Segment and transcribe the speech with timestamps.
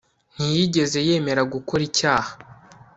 [0.33, 2.31] Ntiyigeze yemera gukora icyaha